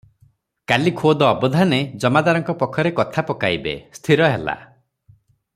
[0.71, 4.61] କାଲି ଖୋଦ ଅବଧାନେ ଜମାଦାରଙ୍କ ପଖରେ କଥା ପକାଇବେ, ସ୍ଥିର ହେଲା।